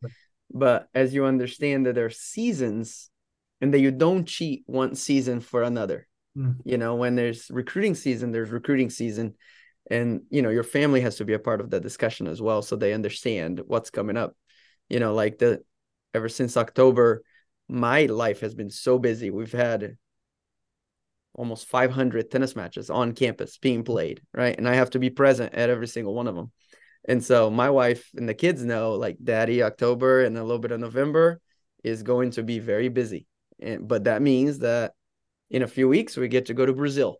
But 0.51 0.87
as 0.93 1.13
you 1.13 1.25
understand 1.25 1.85
that 1.85 1.95
there 1.95 2.05
are 2.05 2.09
seasons 2.09 3.09
and 3.61 3.73
that 3.73 3.79
you 3.79 3.91
don't 3.91 4.25
cheat 4.25 4.63
one 4.65 4.95
season 4.95 5.39
for 5.39 5.63
another 5.63 6.07
Mm. 6.37 6.57
You 6.63 6.77
know, 6.77 6.95
when 6.95 7.15
there's 7.15 7.49
recruiting 7.51 7.95
season, 7.95 8.31
there's 8.31 8.49
recruiting 8.49 8.89
season. 8.89 9.35
And, 9.91 10.21
you 10.29 10.41
know, 10.41 10.49
your 10.49 10.63
family 10.63 11.01
has 11.01 11.17
to 11.17 11.25
be 11.25 11.33
a 11.33 11.39
part 11.39 11.61
of 11.61 11.69
that 11.71 11.83
discussion 11.83 12.27
as 12.27 12.41
well. 12.41 12.61
So 12.61 12.75
they 12.75 12.93
understand 12.93 13.61
what's 13.65 13.89
coming 13.89 14.17
up. 14.17 14.35
You 14.89 14.99
know, 14.99 15.13
like 15.13 15.37
the 15.39 15.63
ever 16.13 16.29
since 16.29 16.57
October, 16.57 17.23
my 17.67 18.05
life 18.05 18.41
has 18.41 18.55
been 18.55 18.69
so 18.69 18.97
busy. 18.97 19.29
We've 19.29 19.51
had 19.51 19.97
almost 21.33 21.67
500 21.67 22.29
tennis 22.29 22.55
matches 22.55 22.89
on 22.89 23.13
campus 23.13 23.57
being 23.57 23.83
played, 23.83 24.21
right? 24.33 24.57
And 24.57 24.67
I 24.67 24.75
have 24.75 24.91
to 24.91 24.99
be 24.99 25.09
present 25.09 25.53
at 25.53 25.69
every 25.69 25.87
single 25.87 26.13
one 26.13 26.27
of 26.27 26.35
them. 26.35 26.51
And 27.05 27.23
so 27.23 27.49
my 27.49 27.69
wife 27.69 28.09
and 28.15 28.29
the 28.29 28.33
kids 28.33 28.63
know 28.63 28.93
like 28.93 29.17
daddy 29.21 29.61
October 29.61 30.23
and 30.23 30.37
a 30.37 30.43
little 30.43 30.59
bit 30.59 30.71
of 30.71 30.79
November 30.79 31.41
is 31.83 32.03
going 32.03 32.31
to 32.31 32.43
be 32.43 32.59
very 32.59 32.89
busy. 32.89 33.27
And 33.59 33.87
but 33.87 34.05
that 34.05 34.21
means 34.21 34.59
that 34.59 34.93
in 35.49 35.63
a 35.63 35.67
few 35.67 35.87
weeks 35.87 36.15
we 36.15 36.27
get 36.27 36.47
to 36.47 36.53
go 36.53 36.65
to 36.65 36.73
Brazil 36.73 37.17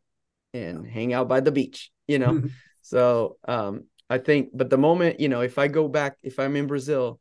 and 0.54 0.88
hang 0.88 1.14
out 1.14 1.28
by 1.28 1.42
the 1.42 1.52
beach, 1.52 1.92
you 2.08 2.20
know. 2.20 2.44
so 2.82 3.38
um, 3.48 3.86
I 4.10 4.20
think, 4.20 4.50
but 4.54 4.70
the 4.70 4.78
moment 4.78 5.20
you 5.20 5.30
know, 5.30 5.42
if 5.42 5.58
I 5.58 5.68
go 5.68 5.88
back, 5.88 6.18
if 6.24 6.40
I'm 6.40 6.56
in 6.56 6.68
Brazil 6.68 7.20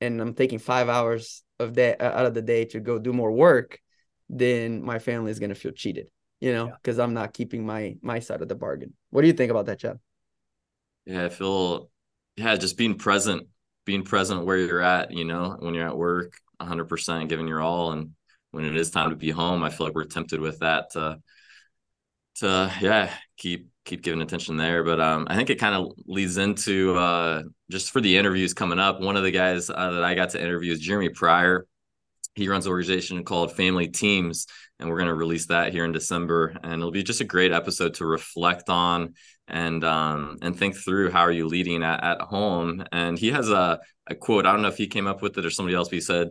and 0.00 0.20
I'm 0.20 0.34
taking 0.34 0.58
five 0.58 0.88
hours 0.88 1.42
of 1.58 1.72
day 1.72 1.96
uh, 1.98 2.18
out 2.18 2.26
of 2.26 2.34
the 2.34 2.42
day 2.42 2.64
to 2.66 2.80
go 2.80 2.98
do 2.98 3.12
more 3.12 3.32
work, 3.32 3.80
then 4.28 4.82
my 4.82 4.98
family 4.98 5.30
is 5.30 5.38
gonna 5.38 5.54
feel 5.54 5.72
cheated, 5.72 6.06
you 6.40 6.52
know, 6.52 6.66
because 6.66 6.98
yeah. 6.98 7.04
I'm 7.04 7.14
not 7.14 7.32
keeping 7.32 7.64
my 7.64 7.96
my 8.02 8.18
side 8.20 8.42
of 8.42 8.48
the 8.48 8.54
bargain. 8.54 8.94
What 9.10 9.22
do 9.22 9.26
you 9.26 9.32
think 9.32 9.50
about 9.50 9.66
that, 9.66 9.78
Chad? 9.78 9.98
Yeah, 11.06 11.24
I 11.24 11.28
feel 11.28 11.90
yeah, 12.36 12.56
just 12.56 12.76
being 12.76 12.96
present, 12.96 13.48
being 13.84 14.02
present 14.02 14.44
where 14.44 14.58
you're 14.58 14.82
at, 14.82 15.10
you 15.12 15.24
know, 15.24 15.56
when 15.58 15.74
you're 15.74 15.88
at 15.88 15.96
work, 15.96 16.34
100% 16.60 17.28
giving 17.28 17.48
your 17.48 17.60
all 17.60 17.92
and 17.92 18.10
when 18.50 18.64
it 18.64 18.76
is 18.76 18.90
time 18.90 19.10
to 19.10 19.16
be 19.16 19.30
home, 19.30 19.62
I 19.62 19.70
feel 19.70 19.86
like 19.86 19.94
we're 19.94 20.04
tempted 20.04 20.40
with 20.40 20.60
that 20.60 20.90
to 20.92 21.18
to 22.36 22.72
yeah 22.80 23.12
keep 23.36 23.68
keep 23.84 24.02
giving 24.02 24.22
attention 24.22 24.56
there. 24.56 24.84
But 24.84 25.00
um, 25.00 25.26
I 25.28 25.36
think 25.36 25.50
it 25.50 25.58
kind 25.58 25.74
of 25.74 25.92
leads 26.06 26.38
into 26.38 26.96
uh, 26.96 27.42
just 27.70 27.90
for 27.90 28.00
the 28.00 28.16
interviews 28.16 28.54
coming 28.54 28.78
up. 28.78 29.00
One 29.00 29.16
of 29.16 29.22
the 29.22 29.30
guys 29.30 29.70
uh, 29.70 29.90
that 29.92 30.04
I 30.04 30.14
got 30.14 30.30
to 30.30 30.42
interview 30.42 30.72
is 30.72 30.80
Jeremy 30.80 31.10
Pryor. 31.10 31.66
He 32.38 32.48
runs 32.48 32.66
an 32.66 32.70
organization 32.70 33.24
called 33.24 33.52
Family 33.52 33.88
Teams, 33.88 34.46
and 34.78 34.88
we're 34.88 34.98
going 34.98 35.08
to 35.08 35.14
release 35.14 35.46
that 35.46 35.72
here 35.72 35.84
in 35.84 35.92
December. 35.92 36.56
And 36.62 36.74
it'll 36.74 36.92
be 36.92 37.02
just 37.02 37.20
a 37.20 37.24
great 37.24 37.52
episode 37.52 37.94
to 37.94 38.06
reflect 38.06 38.70
on 38.70 39.14
and 39.48 39.82
um, 39.84 40.38
and 40.40 40.56
think 40.56 40.76
through 40.76 41.10
how 41.10 41.22
are 41.22 41.32
you 41.32 41.48
leading 41.48 41.82
at, 41.82 42.02
at 42.02 42.20
home. 42.20 42.84
And 42.92 43.18
he 43.18 43.32
has 43.32 43.50
a, 43.50 43.80
a 44.06 44.14
quote. 44.14 44.46
I 44.46 44.52
don't 44.52 44.62
know 44.62 44.68
if 44.68 44.78
he 44.78 44.86
came 44.86 45.06
up 45.06 45.20
with 45.20 45.36
it 45.36 45.44
or 45.44 45.50
somebody 45.50 45.74
else, 45.74 45.88
but 45.88 45.96
he 45.96 46.00
said, 46.00 46.28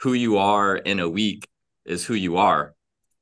"Who 0.00 0.14
you 0.14 0.38
are 0.38 0.76
in 0.76 0.98
a 0.98 1.08
week 1.08 1.46
is 1.84 2.06
who 2.06 2.14
you 2.14 2.38
are. 2.38 2.74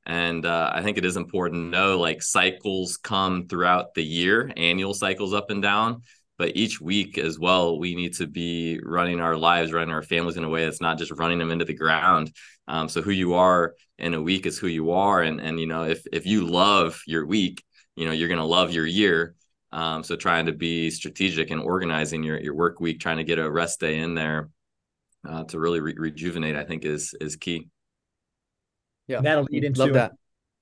And 0.05 0.45
uh, 0.45 0.71
I 0.73 0.81
think 0.81 0.97
it 0.97 1.05
is 1.05 1.17
important 1.17 1.65
to 1.65 1.77
know 1.77 1.99
like 1.99 2.23
cycles 2.23 2.97
come 2.97 3.47
throughout 3.47 3.93
the 3.93 4.03
year, 4.03 4.51
annual 4.55 4.93
cycles 4.93 5.33
up 5.33 5.49
and 5.49 5.61
down. 5.61 6.01
But 6.39 6.55
each 6.55 6.79
week 6.79 7.17
as 7.17 7.37
well, 7.37 7.77
we 7.77 7.93
need 7.93 8.13
to 8.15 8.25
be 8.25 8.79
running 8.81 9.19
our 9.19 9.35
lives, 9.35 9.73
running 9.73 9.93
our 9.93 10.01
families 10.01 10.37
in 10.37 10.45
a 10.45 10.49
way 10.49 10.63
that's 10.63 10.81
not 10.81 10.97
just 10.97 11.11
running 11.11 11.37
them 11.37 11.51
into 11.51 11.65
the 11.65 11.73
ground. 11.73 12.31
Um, 12.67 12.87
so 12.87 13.01
who 13.01 13.11
you 13.11 13.33
are 13.33 13.75
in 13.99 14.13
a 14.13 14.21
week 14.21 14.45
is 14.45 14.57
who 14.57 14.67
you 14.67 14.91
are. 14.91 15.21
And 15.21 15.41
and 15.41 15.59
you 15.59 15.67
know, 15.67 15.83
if 15.83 16.01
if 16.11 16.25
you 16.25 16.47
love 16.47 17.01
your 17.05 17.25
week, 17.25 17.63
you 17.95 18.05
know, 18.05 18.13
you're 18.13 18.29
gonna 18.29 18.45
love 18.45 18.71
your 18.71 18.87
year. 18.87 19.35
Um, 19.71 20.01
so 20.01 20.15
trying 20.15 20.47
to 20.47 20.53
be 20.53 20.89
strategic 20.89 21.51
and 21.51 21.61
organizing 21.61 22.23
your 22.23 22.39
your 22.39 22.55
work 22.55 22.79
week, 22.79 23.01
trying 23.01 23.17
to 23.17 23.25
get 23.25 23.37
a 23.37 23.51
rest 23.51 23.81
day 23.81 23.99
in 23.99 24.15
there 24.15 24.49
uh, 25.27 25.43
to 25.43 25.59
really 25.59 25.81
re- 25.81 25.95
rejuvenate, 25.97 26.55
I 26.55 26.63
think 26.63 26.85
is 26.85 27.13
is 27.19 27.35
key. 27.35 27.67
Yeah, 29.07 29.17
and 29.17 29.25
that'll 29.25 29.47
lead 29.51 29.65
into 29.65 29.81
love 29.81 29.93
that. 29.93 30.13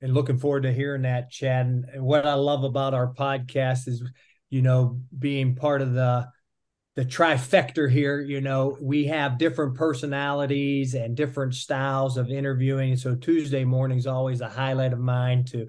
And 0.02 0.14
looking 0.14 0.38
forward 0.38 0.64
to 0.64 0.74
hearing 0.74 1.04
that, 1.04 1.30
Chad. 1.30 1.66
And 1.66 2.04
what 2.04 2.26
I 2.26 2.36
love 2.36 2.64
about 2.64 2.94
our 2.94 3.14
podcast 3.14 3.88
is, 3.88 4.04
you 4.50 4.62
know, 4.62 5.02
being 5.18 5.56
part 5.56 5.82
of 5.82 5.94
the 5.94 6.28
the 6.96 7.06
trifecta 7.06 7.90
here. 7.90 8.20
You 8.20 8.42
know, 8.42 8.76
we 8.82 9.06
have 9.06 9.38
different 9.38 9.76
personalities 9.76 10.96
and 10.96 11.16
different 11.16 11.54
styles 11.54 12.18
of 12.18 12.32
interviewing. 12.32 12.98
So 12.98 13.16
Tuesday 13.16 13.64
morning 13.64 14.00
is 14.00 14.08
always 14.08 14.42
a 14.42 14.50
highlight 14.50 14.94
of 14.94 15.00
mine 15.00 15.46
to 15.46 15.68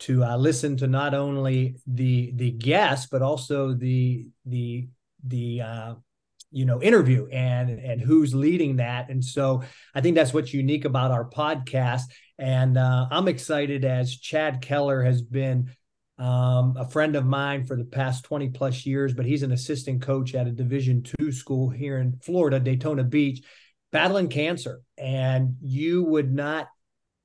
to 0.00 0.24
uh, 0.24 0.36
listen 0.36 0.76
to 0.78 0.86
not 0.86 1.12
only 1.14 1.76
the 1.86 2.32
the 2.34 2.50
guests 2.50 3.06
but 3.10 3.22
also 3.22 3.74
the 3.74 4.28
the 4.46 4.88
the 5.24 5.60
uh, 5.60 5.94
you 6.50 6.64
know 6.64 6.82
interview 6.82 7.26
and 7.28 7.70
and 7.70 8.00
who's 8.00 8.34
leading 8.34 8.76
that 8.76 9.08
and 9.08 9.24
so 9.24 9.62
i 9.94 10.00
think 10.00 10.16
that's 10.16 10.34
what's 10.34 10.52
unique 10.52 10.84
about 10.84 11.10
our 11.10 11.28
podcast 11.28 12.02
and 12.38 12.76
uh, 12.76 13.06
i'm 13.10 13.28
excited 13.28 13.84
as 13.84 14.16
chad 14.16 14.60
keller 14.60 15.02
has 15.02 15.22
been 15.22 15.70
um, 16.20 16.76
a 16.76 16.88
friend 16.88 17.16
of 17.16 17.26
mine 17.26 17.64
for 17.64 17.76
the 17.76 17.84
past 17.84 18.24
20 18.24 18.50
plus 18.50 18.84
years 18.86 19.14
but 19.14 19.24
he's 19.24 19.42
an 19.42 19.52
assistant 19.52 20.02
coach 20.02 20.34
at 20.34 20.46
a 20.46 20.52
division 20.52 21.02
two 21.02 21.32
school 21.32 21.70
here 21.70 21.98
in 21.98 22.18
florida 22.22 22.60
daytona 22.60 23.02
beach 23.02 23.42
battling 23.90 24.28
cancer. 24.28 24.82
And 24.96 25.56
you 25.60 26.02
would 26.04 26.32
not 26.32 26.68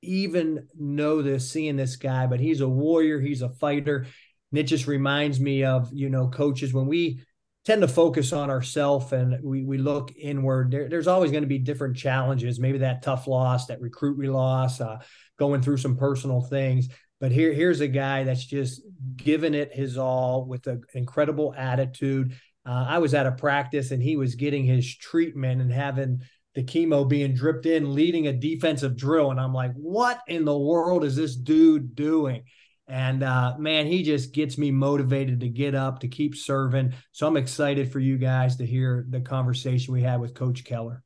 even 0.02 0.68
know 0.78 1.22
this 1.22 1.50
seeing 1.50 1.76
this 1.76 1.96
guy 1.96 2.26
but 2.26 2.40
he's 2.40 2.60
a 2.60 2.68
warrior 2.68 3.20
he's 3.20 3.42
a 3.42 3.48
fighter. 3.48 4.06
And 4.52 4.58
it 4.58 4.64
just 4.64 4.86
reminds 4.86 5.40
me 5.40 5.64
of 5.64 5.90
you 5.92 6.08
know 6.08 6.28
coaches 6.28 6.72
when 6.72 6.86
we 6.86 7.20
tend 7.64 7.82
to 7.82 7.88
focus 7.88 8.32
on 8.32 8.48
ourselves 8.48 9.12
and 9.12 9.42
we, 9.42 9.64
we 9.64 9.76
look 9.76 10.12
inward 10.16 10.70
there, 10.70 10.88
there's 10.88 11.08
always 11.08 11.32
going 11.32 11.42
to 11.42 11.48
be 11.48 11.58
different 11.58 11.96
challenges. 11.96 12.60
Maybe 12.60 12.78
that 12.78 13.02
tough 13.02 13.26
loss 13.26 13.66
that 13.66 13.80
recruit 13.80 14.16
we 14.16 14.28
lost 14.28 14.80
uh, 14.80 14.98
going 15.36 15.62
through 15.62 15.78
some 15.78 15.96
personal 15.96 16.42
things 16.42 16.88
but 17.20 17.32
here 17.32 17.52
here's 17.52 17.80
a 17.80 17.88
guy 17.88 18.24
that's 18.24 18.44
just 18.44 18.82
given 19.16 19.54
it 19.54 19.72
his 19.72 19.96
all 19.96 20.44
with 20.44 20.66
an 20.66 20.82
incredible 20.94 21.54
attitude 21.56 22.32
uh, 22.66 22.86
i 22.88 22.98
was 22.98 23.14
at 23.14 23.26
a 23.26 23.32
practice 23.32 23.90
and 23.90 24.02
he 24.02 24.16
was 24.16 24.34
getting 24.34 24.64
his 24.64 24.96
treatment 24.96 25.60
and 25.60 25.72
having 25.72 26.20
the 26.54 26.62
chemo 26.62 27.06
being 27.06 27.34
dripped 27.34 27.66
in 27.66 27.94
leading 27.94 28.26
a 28.26 28.32
defensive 28.32 28.96
drill 28.96 29.30
and 29.30 29.40
i'm 29.40 29.54
like 29.54 29.72
what 29.74 30.20
in 30.28 30.44
the 30.44 30.58
world 30.58 31.04
is 31.04 31.16
this 31.16 31.36
dude 31.36 31.94
doing 31.94 32.42
and 32.88 33.22
uh, 33.22 33.56
man, 33.58 33.86
he 33.86 34.02
just 34.02 34.32
gets 34.32 34.56
me 34.56 34.70
motivated 34.70 35.40
to 35.40 35.48
get 35.48 35.74
up, 35.74 36.00
to 36.00 36.08
keep 36.08 36.36
serving. 36.36 36.94
So 37.10 37.26
I'm 37.26 37.36
excited 37.36 37.90
for 37.90 37.98
you 37.98 38.16
guys 38.16 38.56
to 38.56 38.66
hear 38.66 39.04
the 39.08 39.20
conversation 39.20 39.92
we 39.92 40.02
had 40.02 40.20
with 40.20 40.34
Coach 40.34 40.64
Keller. 40.64 41.02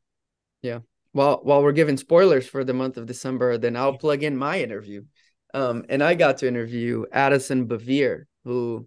Yeah. 0.62 0.80
Well, 1.14 1.40
while 1.42 1.62
we're 1.62 1.72
giving 1.72 1.96
spoilers 1.96 2.46
for 2.46 2.64
the 2.64 2.74
month 2.74 2.96
of 2.96 3.06
December, 3.06 3.56
then 3.56 3.76
I'll 3.76 3.96
plug 3.96 4.22
in 4.22 4.36
my 4.36 4.60
interview. 4.60 5.04
Um, 5.54 5.84
and 5.88 6.02
I 6.02 6.14
got 6.14 6.38
to 6.38 6.48
interview 6.48 7.04
Addison 7.12 7.66
Bevere, 7.66 8.24
who 8.44 8.86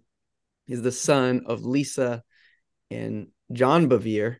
is 0.66 0.82
the 0.82 0.92
son 0.92 1.42
of 1.46 1.64
Lisa 1.64 2.22
and 2.90 3.28
John 3.52 3.88
Bevere. 3.88 4.38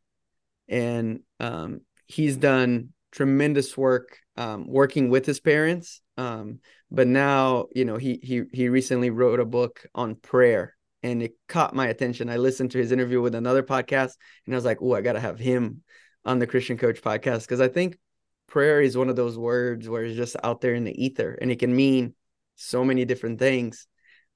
And 0.69 1.21
um, 1.40 1.83
he's 2.07 2.37
done 2.37 2.90
tremendous 3.12 3.76
work 3.76 4.19
um, 4.37 4.66
working 4.66 5.09
with 5.09 5.26
his 5.26 5.40
parents. 5.40 6.00
Um, 6.16 6.61
but 6.90 7.07
now, 7.07 7.66
you 7.75 7.85
know, 7.85 7.97
he 7.97 8.19
he 8.23 8.43
he 8.52 8.69
recently 8.69 9.11
wrote 9.11 9.40
a 9.40 9.45
book 9.45 9.85
on 9.95 10.14
prayer, 10.16 10.76
and 11.02 11.23
it 11.23 11.33
caught 11.49 11.75
my 11.75 11.88
attention. 11.88 12.31
I 12.31 12.37
listened 12.37 12.71
to 12.73 12.78
his 12.78 12.93
interview 12.93 13.21
with 13.21 13.35
another 13.35 13.62
podcast, 13.62 14.12
and 14.47 14.54
I 14.54 14.57
was 14.57 14.64
like, 14.64 14.78
"Oh, 14.81 14.95
I 14.95 15.00
gotta 15.00 15.21
have 15.21 15.38
him 15.38 15.83
on 16.25 16.38
the 16.38 16.47
Christian 16.47 16.78
Coach 16.78 17.02
podcast," 17.02 17.43
because 17.43 17.61
I 17.61 17.69
think 17.69 17.99
prayer 18.46 18.80
is 18.80 18.96
one 18.96 19.08
of 19.08 19.16
those 19.16 19.38
words 19.38 19.88
where 19.88 20.04
it's 20.04 20.16
just 20.16 20.36
out 20.42 20.60
there 20.60 20.74
in 20.74 20.84
the 20.84 21.04
ether, 21.04 21.36
and 21.40 21.50
it 21.50 21.58
can 21.58 21.74
mean 21.74 22.14
so 22.56 22.84
many 22.84 23.04
different 23.04 23.38
things. 23.38 23.86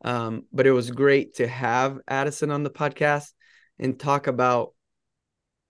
Um, 0.04 0.44
but 0.52 0.66
it 0.66 0.72
was 0.72 0.90
great 0.90 1.36
to 1.36 1.48
have 1.48 1.98
Addison 2.06 2.50
on 2.50 2.62
the 2.62 2.70
podcast 2.70 3.32
and 3.78 3.98
talk 3.98 4.26
about 4.26 4.74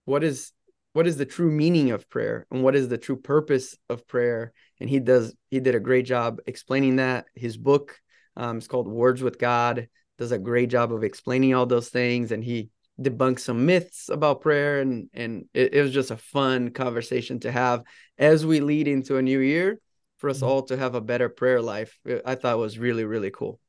what 0.05 0.23
is 0.23 0.51
what 0.93 1.07
is 1.07 1.17
the 1.17 1.25
true 1.25 1.51
meaning 1.51 1.91
of 1.91 2.09
prayer 2.09 2.47
and 2.51 2.63
what 2.63 2.75
is 2.75 2.89
the 2.89 2.97
true 2.97 3.15
purpose 3.15 3.77
of 3.89 4.07
prayer. 4.07 4.53
And 4.79 4.89
he 4.89 4.99
does 4.99 5.33
he 5.49 5.59
did 5.59 5.75
a 5.75 5.79
great 5.79 6.05
job 6.05 6.39
explaining 6.47 6.97
that. 6.97 7.25
His 7.35 7.57
book 7.57 7.99
um, 8.35 8.57
is 8.57 8.67
called 8.67 8.87
words 8.87 9.21
with 9.21 9.39
god 9.39 9.87
does 10.17 10.31
a 10.31 10.37
great 10.37 10.69
job 10.69 10.93
of 10.93 11.03
explaining 11.03 11.55
all 11.55 11.65
those 11.65 11.89
things. 11.89 12.31
And 12.31 12.43
he 12.43 12.69
debunks 13.01 13.39
some 13.39 13.65
myths 13.65 14.09
about 14.09 14.41
prayer 14.41 14.81
and 14.81 15.09
and 15.13 15.45
it, 15.53 15.73
it 15.73 15.81
was 15.81 15.93
just 15.93 16.11
a 16.11 16.17
fun 16.17 16.69
conversation 16.69 17.39
to 17.39 17.51
have 17.51 17.83
as 18.17 18.45
we 18.45 18.59
lead 18.59 18.87
into 18.87 19.17
a 19.17 19.21
new 19.21 19.39
year 19.39 19.79
for 20.17 20.29
us 20.29 20.37
mm-hmm. 20.37 20.47
all 20.47 20.63
to 20.63 20.77
have 20.77 20.95
a 20.95 21.01
better 21.01 21.29
prayer 21.29 21.61
life 21.61 21.97
i 22.25 22.35
thought 22.35 22.57
was 22.57 22.77
really 22.77 23.05
really 23.05 23.31
cool 23.31 23.59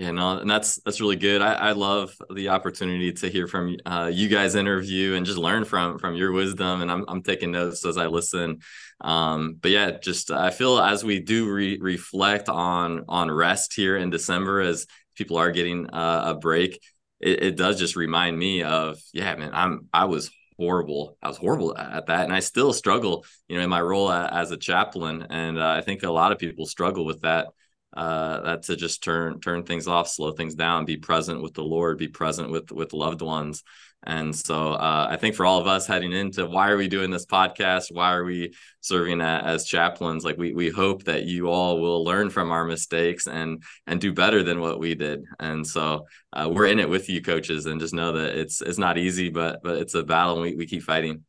yeah, 0.00 0.12
no, 0.12 0.38
and 0.38 0.48
that's 0.48 0.76
that's 0.76 0.98
really 0.98 1.16
good. 1.16 1.42
I, 1.42 1.52
I 1.52 1.72
love 1.72 2.16
the 2.34 2.48
opportunity 2.48 3.12
to 3.12 3.28
hear 3.28 3.46
from 3.46 3.76
uh, 3.84 4.10
you 4.10 4.30
guys 4.30 4.54
interview 4.54 5.12
and 5.12 5.26
just 5.26 5.36
learn 5.36 5.66
from 5.66 5.98
from 5.98 6.14
your 6.14 6.32
wisdom. 6.32 6.80
And 6.80 6.90
I'm 6.90 7.04
I'm 7.06 7.22
taking 7.22 7.50
notes 7.50 7.84
as 7.84 7.98
I 7.98 8.06
listen. 8.06 8.60
Um, 9.02 9.58
but 9.60 9.72
yeah, 9.72 9.98
just 10.02 10.30
I 10.30 10.52
feel 10.52 10.78
as 10.78 11.04
we 11.04 11.20
do 11.20 11.52
re- 11.52 11.78
reflect 11.78 12.48
on 12.48 13.04
on 13.10 13.30
rest 13.30 13.74
here 13.74 13.98
in 13.98 14.08
December, 14.08 14.62
as 14.62 14.86
people 15.16 15.36
are 15.36 15.50
getting 15.50 15.90
uh, 15.90 16.22
a 16.28 16.34
break, 16.34 16.80
it, 17.20 17.42
it 17.42 17.56
does 17.56 17.78
just 17.78 17.96
remind 17.96 18.38
me 18.38 18.62
of 18.62 19.00
yeah, 19.12 19.34
man, 19.36 19.50
I'm 19.52 19.88
I 19.92 20.06
was 20.06 20.30
horrible. 20.58 21.16
I 21.22 21.28
was 21.28 21.36
horrible 21.36 21.76
at 21.76 22.06
that, 22.06 22.24
and 22.24 22.32
I 22.32 22.40
still 22.40 22.72
struggle, 22.72 23.24
you 23.48 23.56
know, 23.56 23.62
in 23.62 23.70
my 23.70 23.80
role 23.80 24.12
as 24.12 24.50
a 24.50 24.56
chaplain. 24.56 25.26
And 25.30 25.58
uh, 25.58 25.68
I 25.70 25.80
think 25.80 26.02
a 26.02 26.10
lot 26.10 26.32
of 26.32 26.38
people 26.38 26.66
struggle 26.66 27.04
with 27.04 27.22
that 27.22 27.48
uh, 27.96 28.40
that 28.42 28.62
to 28.64 28.76
just 28.76 29.02
turn 29.02 29.40
turn 29.40 29.64
things 29.64 29.88
off, 29.88 30.08
slow 30.08 30.32
things 30.32 30.54
down, 30.54 30.84
be 30.84 30.96
present 30.96 31.42
with 31.42 31.54
the 31.54 31.64
Lord, 31.64 31.98
be 31.98 32.08
present 32.08 32.50
with 32.50 32.70
with 32.70 32.92
loved 32.92 33.22
ones. 33.22 33.62
And 34.02 34.34
so 34.34 34.72
uh, 34.72 35.08
I 35.10 35.16
think 35.16 35.34
for 35.34 35.44
all 35.44 35.60
of 35.60 35.66
us 35.66 35.86
heading 35.86 36.12
into 36.12 36.46
why 36.46 36.70
are 36.70 36.76
we 36.76 36.88
doing 36.88 37.10
this 37.10 37.26
podcast? 37.26 37.92
Why 37.92 38.14
are 38.14 38.24
we 38.24 38.54
serving 38.80 39.20
as 39.20 39.66
chaplains? 39.66 40.24
Like 40.24 40.38
we 40.38 40.54
we 40.54 40.70
hope 40.70 41.04
that 41.04 41.24
you 41.24 41.48
all 41.48 41.80
will 41.80 42.02
learn 42.02 42.30
from 42.30 42.50
our 42.50 42.64
mistakes 42.64 43.26
and 43.26 43.62
and 43.86 44.00
do 44.00 44.12
better 44.12 44.42
than 44.42 44.60
what 44.60 44.78
we 44.78 44.94
did. 44.94 45.24
And 45.38 45.66
so 45.66 46.06
uh, 46.32 46.48
we're 46.50 46.66
in 46.66 46.78
it 46.78 46.88
with 46.88 47.10
you, 47.10 47.20
coaches, 47.20 47.66
and 47.66 47.80
just 47.80 47.92
know 47.92 48.12
that 48.12 48.38
it's 48.38 48.62
it's 48.62 48.78
not 48.78 48.96
easy, 48.96 49.28
but 49.28 49.62
but 49.62 49.76
it's 49.76 49.94
a 49.94 50.02
battle, 50.02 50.34
and 50.34 50.42
we 50.42 50.54
we 50.54 50.66
keep 50.66 50.82
fighting. 50.82 51.24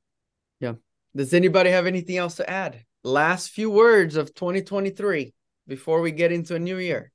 Yeah. 0.60 0.76
Does 1.14 1.34
anybody 1.34 1.72
have 1.72 1.88
anything 1.88 2.18
else 2.18 2.36
to 2.36 2.50
add? 2.50 2.86
Last 3.04 3.50
few 3.50 3.70
words 3.70 4.16
of 4.16 4.34
2023 4.34 5.34
before 5.68 6.02
we 6.02 6.12
get 6.12 6.32
into 6.32 6.56
a 6.56 6.60
new 6.60 6.78
year. 6.78 7.12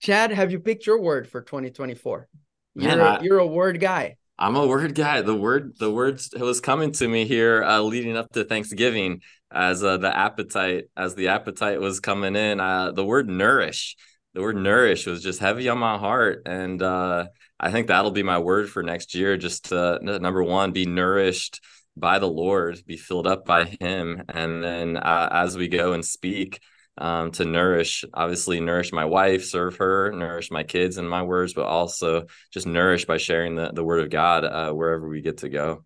Chad, 0.00 0.32
have 0.32 0.50
you 0.50 0.58
picked 0.58 0.86
your 0.86 1.00
word 1.00 1.28
for 1.28 1.42
2024? 1.42 2.28
You're, 2.74 3.00
a, 3.00 3.22
you're 3.22 3.38
a 3.38 3.46
word 3.46 3.80
guy. 3.80 4.16
I'm 4.38 4.56
a 4.56 4.66
word 4.66 4.94
guy. 4.94 5.22
The 5.22 5.34
word, 5.34 5.78
the 5.78 5.92
words 5.92 6.30
was 6.38 6.60
coming 6.60 6.92
to 6.92 7.06
me 7.06 7.26
here, 7.26 7.62
uh, 7.62 7.80
leading 7.80 8.16
up 8.16 8.32
to 8.32 8.44
Thanksgiving, 8.44 9.20
as 9.52 9.84
uh, 9.84 9.98
the 9.98 10.16
appetite, 10.16 10.84
as 10.96 11.14
the 11.14 11.28
appetite 11.28 11.80
was 11.80 12.00
coming 12.00 12.34
in. 12.34 12.58
Uh, 12.58 12.90
the 12.92 13.04
word 13.04 13.28
nourish, 13.28 13.96
the 14.34 14.40
word 14.40 14.56
nourish 14.56 15.06
was 15.06 15.22
just 15.22 15.38
heavy 15.38 15.68
on 15.68 15.78
my 15.78 15.98
heart, 15.98 16.42
and 16.46 16.82
uh, 16.82 17.26
I 17.60 17.70
think 17.70 17.86
that'll 17.86 18.10
be 18.10 18.24
my 18.24 18.38
word 18.38 18.70
for 18.70 18.82
next 18.82 19.14
year. 19.14 19.36
Just 19.36 19.70
number 19.70 20.42
one, 20.42 20.72
be 20.72 20.86
nourished 20.86 21.60
by 21.96 22.18
the 22.18 22.28
Lord, 22.28 22.82
be 22.86 22.96
filled 22.96 23.26
up 23.26 23.44
by 23.44 23.64
Him, 23.64 24.22
and 24.28 24.64
then 24.64 24.96
uh, 24.96 25.28
as 25.30 25.56
we 25.56 25.68
go 25.68 25.92
and 25.92 26.04
speak, 26.04 26.60
um, 26.98 27.30
to 27.32 27.44
nourish, 27.44 28.04
obviously, 28.12 28.60
nourish 28.60 28.92
my 28.92 29.04
wife, 29.04 29.44
serve 29.44 29.76
her, 29.76 30.12
nourish 30.12 30.50
my 30.50 30.62
kids 30.62 30.98
and 30.98 31.08
my 31.08 31.22
words, 31.22 31.54
but 31.54 31.64
also 31.64 32.26
just 32.52 32.66
nourish 32.66 33.06
by 33.06 33.16
sharing 33.16 33.54
the, 33.54 33.72
the 33.72 33.84
word 33.84 34.00
of 34.00 34.10
God 34.10 34.44
uh, 34.44 34.72
wherever 34.72 35.08
we 35.08 35.22
get 35.22 35.38
to 35.38 35.48
go. 35.48 35.84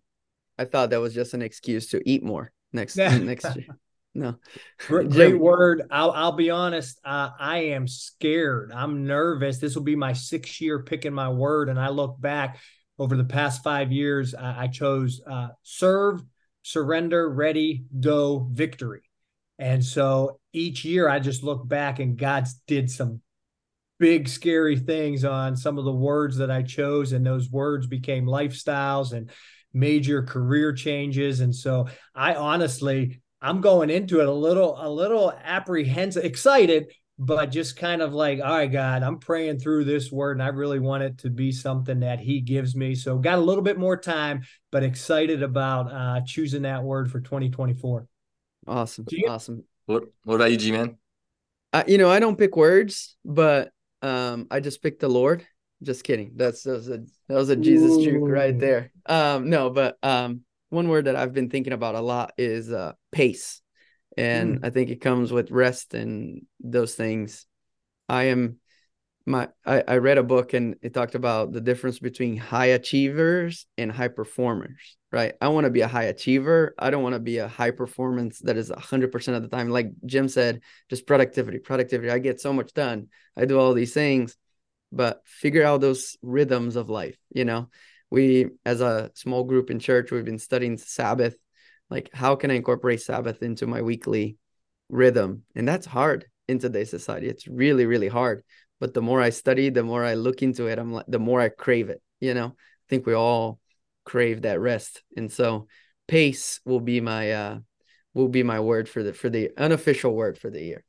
I 0.57 0.65
thought 0.65 0.89
that 0.89 0.99
was 0.99 1.13
just 1.13 1.33
an 1.33 1.41
excuse 1.41 1.87
to 1.89 2.01
eat 2.09 2.23
more 2.23 2.51
next 2.73 2.97
next 2.97 3.55
year. 3.55 3.77
No, 4.13 4.35
great, 4.87 5.09
great, 5.11 5.39
word. 5.39 5.83
I'll 5.91 6.11
I'll 6.11 6.31
be 6.31 6.49
honest. 6.49 6.99
Uh, 7.05 7.29
I 7.39 7.57
am 7.57 7.87
scared. 7.87 8.71
I'm 8.73 9.05
nervous. 9.05 9.59
This 9.59 9.75
will 9.75 9.83
be 9.83 9.95
my 9.95 10.13
sixth 10.13 10.59
year 10.59 10.81
picking 10.83 11.13
my 11.13 11.29
word, 11.29 11.69
and 11.69 11.79
I 11.79 11.89
look 11.89 12.19
back 12.19 12.59
over 12.97 13.15
the 13.15 13.23
past 13.23 13.63
five 13.63 13.91
years. 13.91 14.33
I, 14.33 14.63
I 14.63 14.67
chose 14.67 15.21
uh, 15.25 15.49
serve, 15.61 16.23
surrender, 16.63 17.29
ready, 17.29 17.85
go, 17.99 18.47
victory. 18.51 19.03
And 19.59 19.83
so 19.83 20.39
each 20.53 20.85
year 20.85 21.09
I 21.09 21.19
just 21.19 21.43
look 21.43 21.67
back 21.67 21.99
and 21.99 22.17
God 22.17 22.47
did 22.67 22.91
some 22.91 23.21
big 23.99 24.27
scary 24.27 24.77
things 24.77 25.25
on 25.25 25.55
some 25.55 25.77
of 25.77 25.85
the 25.85 25.91
words 25.91 26.37
that 26.37 26.51
I 26.51 26.61
chose 26.61 27.13
and 27.13 27.25
those 27.25 27.49
words 27.49 27.87
became 27.87 28.25
lifestyles 28.25 29.13
and 29.13 29.31
major 29.73 30.21
career 30.21 30.73
changes. 30.73 31.39
And 31.39 31.55
so 31.55 31.87
I 32.13 32.35
honestly 32.35 33.21
I'm 33.41 33.61
going 33.61 33.89
into 33.89 34.19
it 34.19 34.27
a 34.27 34.31
little 34.31 34.77
a 34.79 34.89
little 34.89 35.31
apprehensive 35.43 36.23
excited 36.23 36.91
but 37.19 37.47
just 37.47 37.75
kind 37.77 38.03
of 38.03 38.13
like 38.13 38.39
all 38.39 38.57
right 38.57 38.71
God 38.71 39.01
I'm 39.01 39.17
praying 39.19 39.59
through 39.59 39.85
this 39.85 40.11
word 40.11 40.37
and 40.37 40.43
I 40.43 40.49
really 40.49 40.79
want 40.79 41.03
it 41.03 41.17
to 41.19 41.29
be 41.29 41.51
something 41.51 42.01
that 42.01 42.19
he 42.19 42.41
gives 42.41 42.75
me. 42.75 42.93
So 42.93 43.17
got 43.17 43.39
a 43.39 43.41
little 43.41 43.63
bit 43.63 43.79
more 43.79 43.97
time 43.97 44.43
but 44.71 44.83
excited 44.83 45.41
about 45.41 45.91
uh 45.91 46.21
choosing 46.25 46.63
that 46.63 46.83
word 46.83 47.11
for 47.11 47.19
2024 47.19 48.07
Awesome. 48.67 49.05
Awesome. 49.27 49.63
What 49.85 50.03
What 50.23 50.35
about 50.35 50.51
you, 50.51 50.57
G 50.57 50.71
man? 50.71 50.97
I 51.73 51.85
you 51.87 51.97
know, 51.97 52.09
I 52.09 52.19
don't 52.19 52.37
pick 52.37 52.55
words, 52.55 53.15
but 53.23 53.71
um, 54.01 54.47
I 54.51 54.59
just 54.59 54.81
picked 54.81 54.99
the 54.99 55.09
Lord. 55.09 55.45
Just 55.83 56.03
kidding. 56.03 56.33
That's 56.35 56.63
that 56.63 56.71
was 56.71 56.89
a 56.89 56.97
that 57.27 57.35
was 57.35 57.49
a 57.49 57.55
Jesus 57.55 57.97
Ooh. 57.97 58.03
juke 58.03 58.27
right 58.27 58.57
there. 58.57 58.91
Um, 59.05 59.49
no, 59.49 59.69
but 59.69 59.97
um, 60.03 60.41
one 60.69 60.89
word 60.89 61.05
that 61.05 61.15
I've 61.15 61.33
been 61.33 61.49
thinking 61.49 61.73
about 61.73 61.95
a 61.95 62.01
lot 62.01 62.33
is 62.37 62.71
uh 62.71 62.93
pace, 63.11 63.61
and 64.17 64.59
mm. 64.59 64.65
I 64.65 64.69
think 64.69 64.89
it 64.89 65.01
comes 65.01 65.31
with 65.31 65.51
rest 65.51 65.93
and 65.93 66.45
those 66.59 66.95
things. 66.95 67.45
I 68.09 68.25
am 68.25 68.59
my 69.27 69.49
I, 69.65 69.83
I 69.87 69.97
read 69.97 70.17
a 70.17 70.23
book 70.23 70.53
and 70.53 70.75
it 70.81 70.93
talked 70.93 71.15
about 71.15 71.51
the 71.51 71.61
difference 71.61 71.99
between 71.99 72.37
high 72.37 72.67
achievers 72.67 73.67
and 73.77 73.91
high 73.91 74.07
performers 74.07 74.97
right? 75.11 75.35
I 75.39 75.47
want 75.47 75.65
to 75.65 75.71
be 75.71 75.81
a 75.81 75.87
high 75.87 76.03
achiever. 76.03 76.75
I 76.77 76.89
don't 76.89 77.03
want 77.03 77.13
to 77.13 77.19
be 77.19 77.37
a 77.37 77.47
high 77.47 77.71
performance 77.71 78.39
that 78.39 78.57
is 78.57 78.69
100% 78.69 79.35
of 79.35 79.41
the 79.41 79.47
time. 79.47 79.69
Like 79.69 79.91
jim 80.05 80.27
said 80.27 80.61
just 80.89 81.07
productivity 81.07 81.59
productivity. 81.59 82.11
I 82.11 82.19
get 82.19 82.41
so 82.41 82.53
much 82.53 82.73
done. 82.73 83.07
I 83.35 83.45
do 83.45 83.59
all 83.59 83.73
these 83.73 83.93
things 83.93 84.35
but 84.91 85.21
figure 85.25 85.65
out 85.65 85.81
those 85.81 86.15
rhythms 86.21 86.75
of 86.75 86.89
life 86.89 87.17
you 87.29 87.45
know? 87.45 87.69
We 88.09 88.47
as 88.65 88.79
a 88.81 89.11
small 89.15 89.43
group 89.43 89.69
in 89.69 89.79
church 89.79 90.11
we've 90.11 90.23
been 90.25 90.39
studying 90.39 90.77
sabbath. 90.77 91.35
Like 91.89 92.09
how 92.13 92.35
can 92.35 92.51
i 92.51 92.55
incorporate 92.55 93.01
sabbath 93.01 93.41
into 93.41 93.67
my 93.67 93.81
weekly 93.81 94.37
rhythm? 94.89 95.43
And 95.55 95.67
that's 95.67 95.85
hard 95.85 96.25
in 96.47 96.59
today's 96.59 96.89
society. 96.89 97.27
It's 97.27 97.47
really 97.47 97.85
really 97.85 98.07
hard 98.07 98.43
but 98.79 98.93
the 98.93 99.01
more 99.01 99.21
I 99.21 99.29
study, 99.29 99.69
the 99.69 99.83
more 99.83 100.03
I 100.03 100.13
look 100.13 100.41
into 100.41 100.67
it, 100.67 100.79
I'm 100.79 100.93
like 100.93 101.05
the 101.07 101.19
more 101.19 101.41
I 101.41 101.49
crave 101.49 101.89
it. 101.89 102.01
You 102.19 102.33
know, 102.33 102.47
I 102.47 102.85
think 102.89 103.05
we 103.05 103.13
all 103.13 103.59
crave 104.05 104.43
that 104.43 104.59
rest, 104.59 105.03
and 105.15 105.31
so 105.31 105.67
pace 106.07 106.59
will 106.65 106.79
be 106.79 107.01
my 107.01 107.31
uh 107.31 107.59
will 108.13 108.29
be 108.29 108.43
my 108.43 108.59
word 108.59 108.87
for 108.89 109.03
the 109.03 109.13
for 109.13 109.29
the 109.29 109.51
unofficial 109.57 110.13
word 110.13 110.37
for 110.37 110.49
the 110.49 110.61
year. 110.61 110.83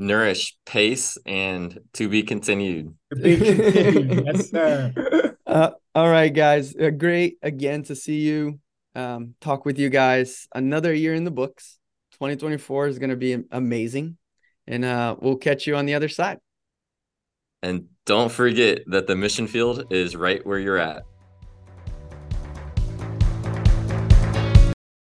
Nourish, 0.00 0.56
pace, 0.64 1.18
and 1.26 1.76
to 1.94 2.08
be 2.08 2.22
continued. 2.22 2.94
To 3.12 3.20
be 3.20 3.36
continued. 3.36 4.26
yes, 4.26 4.50
sir. 4.50 5.34
Uh, 5.44 5.70
all 5.94 6.08
right, 6.08 6.32
guys. 6.32 6.76
Uh, 6.76 6.90
great 6.90 7.38
again 7.42 7.82
to 7.84 7.96
see 7.96 8.20
you. 8.20 8.60
Um, 8.94 9.34
talk 9.40 9.64
with 9.64 9.78
you 9.78 9.90
guys. 9.90 10.46
Another 10.54 10.94
year 10.94 11.14
in 11.14 11.24
the 11.24 11.32
books. 11.32 11.78
2024 12.12 12.88
is 12.88 12.98
going 12.98 13.10
to 13.10 13.16
be 13.16 13.44
amazing 13.50 14.16
and 14.68 14.84
uh, 14.84 15.16
we'll 15.18 15.36
catch 15.36 15.66
you 15.66 15.74
on 15.74 15.86
the 15.86 15.94
other 15.94 16.08
side. 16.08 16.38
And 17.62 17.86
don't 18.06 18.30
forget 18.30 18.82
that 18.86 19.08
the 19.08 19.16
mission 19.16 19.48
field 19.48 19.92
is 19.92 20.14
right 20.14 20.44
where 20.46 20.58
you're 20.58 20.78
at. 20.78 21.02